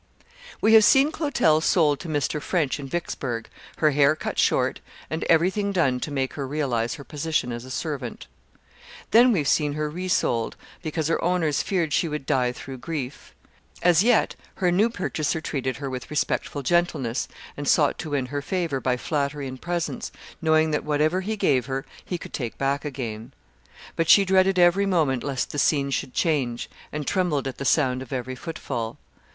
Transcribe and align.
We 0.61 0.73
have 0.73 0.83
seen 0.83 1.11
Clotel 1.11 1.61
sold 1.61 1.99
to 1.99 2.07
Mr. 2.07 2.41
French 2.41 2.79
in 2.79 2.87
Vicksburgh, 2.87 3.47
her 3.77 3.91
hair 3.91 4.15
cut 4.15 4.39
short, 4.39 4.79
and 5.11 5.23
everything 5.25 5.71
done 5.71 5.99
to 5.99 6.09
make 6.09 6.33
her 6.33 6.47
realise 6.47 6.95
her 6.95 7.03
position 7.03 7.51
as 7.51 7.65
a 7.65 7.69
servant. 7.69 8.25
Then 9.11 9.31
we 9.31 9.37
have 9.37 9.47
seen 9.47 9.73
her 9.73 9.91
re 9.91 10.07
sold, 10.07 10.55
because 10.81 11.07
her 11.07 11.23
owners 11.23 11.61
feared 11.61 11.93
she 11.93 12.07
would 12.07 12.25
die 12.25 12.51
through 12.51 12.79
grief. 12.79 13.35
As 13.83 14.01
yet 14.01 14.33
her 14.55 14.71
new 14.71 14.89
purchaser 14.89 15.39
treated 15.39 15.77
her 15.77 15.87
with 15.87 16.09
respectful 16.09 16.63
gentleness, 16.63 17.27
and 17.55 17.67
sought 17.67 17.99
to 17.99 18.09
win 18.09 18.25
her 18.25 18.41
favour 18.41 18.81
by 18.81 18.97
flattery 18.97 19.47
and 19.47 19.61
presents, 19.61 20.11
knowing 20.41 20.71
that 20.71 20.83
whatever 20.83 21.21
he 21.21 21.37
gave 21.37 21.67
her 21.67 21.85
he 22.03 22.17
could 22.17 22.33
take 22.33 22.57
back 22.57 22.83
again. 22.83 23.35
But 23.95 24.09
she 24.09 24.25
dreaded 24.25 24.57
every 24.57 24.87
moment 24.87 25.23
lest 25.23 25.51
the 25.51 25.59
scene 25.59 25.91
should 25.91 26.15
change, 26.15 26.71
and 26.91 27.05
trembled 27.05 27.47
at 27.47 27.59
the 27.59 27.65
sound 27.65 28.01
of 28.01 28.11
every 28.11 28.33
footfall. 28.35 28.97